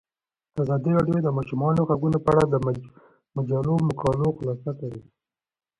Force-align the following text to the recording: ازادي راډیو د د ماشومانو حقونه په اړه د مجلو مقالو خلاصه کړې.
ازادي 0.61 0.91
راډیو 0.97 1.17
د 1.21 1.23
د 1.25 1.29
ماشومانو 1.37 1.87
حقونه 1.89 2.17
په 2.21 2.29
اړه 2.33 2.43
د 2.47 2.55
مجلو 3.37 3.73
مقالو 3.87 4.35
خلاصه 4.37 4.71
کړې. 4.79 5.01